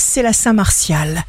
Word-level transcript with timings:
c'est 0.00 0.22
la 0.22 0.32
Saint 0.32 0.52
Martial. 0.52 1.24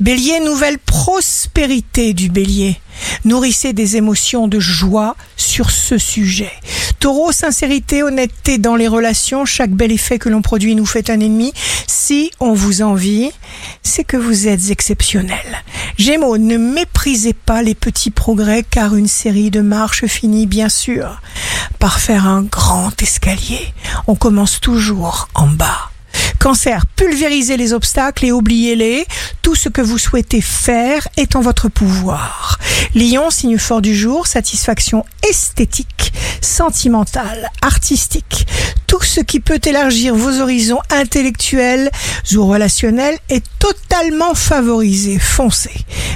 Bélier, 0.00 0.40
nouvelle 0.40 0.78
prospérité 0.78 2.14
du 2.14 2.28
bélier. 2.28 2.80
Nourrissez 3.24 3.72
des 3.72 3.96
émotions 3.96 4.48
de 4.48 4.58
joie 4.58 5.16
sur 5.36 5.70
ce 5.70 5.98
sujet. 5.98 6.52
Taureau, 7.00 7.32
sincérité, 7.32 8.02
honnêteté 8.02 8.58
dans 8.58 8.76
les 8.76 8.88
relations. 8.88 9.44
Chaque 9.44 9.70
bel 9.70 9.92
effet 9.92 10.18
que 10.18 10.28
l'on 10.28 10.42
produit 10.42 10.74
nous 10.74 10.86
fait 10.86 11.10
un 11.10 11.20
ennemi. 11.20 11.52
Si 11.86 12.30
on 12.40 12.54
vous 12.54 12.82
envie, 12.82 13.30
c'est 13.82 14.04
que 14.04 14.16
vous 14.16 14.48
êtes 14.48 14.70
exceptionnel. 14.70 15.62
Gémeaux, 15.98 16.38
ne 16.38 16.56
méprisez 16.56 17.34
pas 17.34 17.62
les 17.62 17.74
petits 17.74 18.10
progrès 18.10 18.64
car 18.68 18.96
une 18.96 19.08
série 19.08 19.50
de 19.50 19.60
marches 19.60 20.06
finit 20.06 20.46
bien 20.46 20.68
sûr 20.68 21.20
par 21.78 22.00
faire 22.00 22.26
un 22.26 22.42
grand 22.42 22.90
escalier. 23.02 23.72
On 24.06 24.14
commence 24.14 24.60
toujours 24.60 25.28
en 25.34 25.46
bas. 25.46 25.90
Cancer, 26.44 26.84
pulvérisez 26.84 27.56
les 27.56 27.72
obstacles 27.72 28.26
et 28.26 28.30
oubliez-les. 28.30 29.06
Tout 29.40 29.54
ce 29.54 29.70
que 29.70 29.80
vous 29.80 29.96
souhaitez 29.96 30.42
faire 30.42 31.08
est 31.16 31.36
en 31.36 31.40
votre 31.40 31.70
pouvoir. 31.70 32.58
Lion, 32.94 33.28
signe 33.30 33.58
fort 33.58 33.82
du 33.82 33.92
jour, 33.92 34.28
satisfaction 34.28 35.04
esthétique, 35.28 36.12
sentimentale, 36.40 37.50
artistique. 37.60 38.46
Tout 38.86 39.02
ce 39.02 39.20
qui 39.20 39.40
peut 39.40 39.60
élargir 39.64 40.14
vos 40.14 40.40
horizons 40.40 40.78
intellectuels 40.90 41.90
ou 42.36 42.46
relationnels 42.46 43.18
est 43.28 43.42
totalement 43.58 44.34
favorisé. 44.34 45.18
Foncez. 45.18 45.74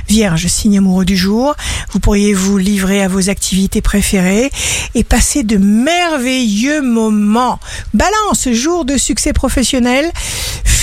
Vierge, 0.09 0.46
signe 0.46 0.78
amoureux 0.78 1.04
du 1.04 1.16
jour, 1.16 1.56
vous 1.91 1.98
pourriez 1.98 2.32
vous 2.32 2.59
livrer 2.59 3.02
à 3.02 3.09
vos 3.09 3.29
activités 3.29 3.82
préférées 3.82 4.51
et 4.95 5.02
passer 5.02 5.42
de 5.42 5.56
merveilleux 5.56 6.80
moments. 6.80 7.59
Balance, 7.92 8.48
jour 8.52 8.84
de 8.84 8.96
succès 8.96 9.32
professionnel, 9.32 10.10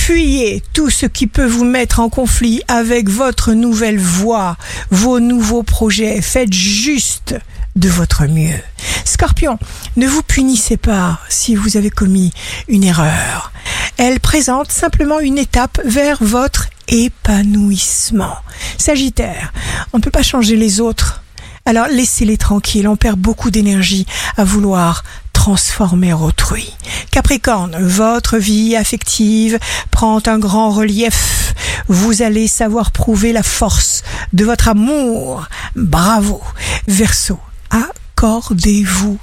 fuyez 0.06 0.62
tout 0.72 0.88
ce 0.88 1.04
qui 1.04 1.26
peut 1.26 1.44
vous 1.44 1.64
mettre 1.64 1.98
en 1.98 2.08
conflit 2.08 2.62
avec 2.68 3.08
votre 3.08 3.54
nouvelle 3.54 3.98
voie, 3.98 4.56
vos 4.92 5.18
nouveaux 5.18 5.64
projets. 5.64 6.22
Faites 6.22 6.52
juste 6.52 7.34
de 7.74 7.88
votre 7.88 8.24
mieux. 8.26 8.60
Scorpion, 9.04 9.58
ne 9.96 10.06
vous 10.06 10.22
punissez 10.22 10.76
pas 10.76 11.18
si 11.28 11.56
vous 11.56 11.76
avez 11.76 11.90
commis 11.90 12.32
une 12.68 12.84
erreur. 12.84 13.50
Elle 13.96 14.20
présente 14.20 14.70
simplement 14.70 15.18
une 15.18 15.38
étape 15.38 15.80
vers 15.84 16.18
votre 16.20 16.68
épanouissement. 16.86 18.36
Sagittaire, 18.78 19.52
on 19.92 19.98
ne 19.98 20.02
peut 20.04 20.12
pas 20.12 20.22
changer 20.22 20.54
les 20.54 20.80
autres. 20.80 21.24
Alors 21.64 21.88
laissez-les 21.88 22.36
tranquilles, 22.36 22.86
on 22.86 22.94
perd 22.94 23.18
beaucoup 23.18 23.50
d'énergie 23.50 24.06
à 24.36 24.44
vouloir 24.44 25.02
transformer 25.46 26.12
autrui. 26.12 26.68
Capricorne, 27.12 27.76
votre 27.80 28.36
vie 28.36 28.74
affective 28.74 29.60
prend 29.92 30.20
un 30.26 30.40
grand 30.40 30.70
relief. 30.70 31.54
Vous 31.86 32.20
allez 32.22 32.48
savoir 32.48 32.90
prouver 32.90 33.32
la 33.32 33.44
force 33.44 34.02
de 34.32 34.44
votre 34.44 34.66
amour. 34.66 35.46
Bravo. 35.76 36.42
Verseau, 36.88 37.38
accordez-vous 37.70 39.20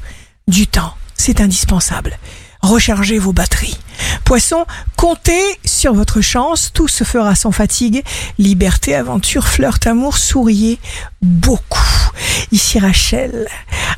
du 0.47 0.65
temps. 0.65 0.93
C'est 1.17 1.41
indispensable. 1.41 2.17
Rechargez 2.61 3.19
vos 3.19 3.33
batteries. 3.33 3.77
Poisson, 4.23 4.65
comptez 4.95 5.43
sur 5.65 5.93
votre 5.93 6.21
chance, 6.21 6.71
tout 6.73 6.87
se 6.87 7.03
fera 7.03 7.35
sans 7.35 7.51
fatigue. 7.51 8.01
Liberté, 8.37 8.95
aventure, 8.95 9.49
flirt, 9.49 9.85
amour, 9.85 10.17
souriez 10.17 10.79
beaucoup. 11.21 11.81
Ici 12.53 12.79
Rachel, 12.79 13.47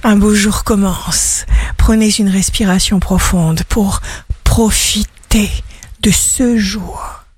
un 0.04 0.16
beau 0.16 0.34
jour 0.34 0.64
commence. 0.64 1.46
Prenez 1.86 2.10
une 2.18 2.30
respiration 2.30 3.00
profonde 3.00 3.62
pour 3.70 4.02
profiter 4.44 5.52
de 6.02 6.10
ce 6.10 6.58
jour. 6.58 7.15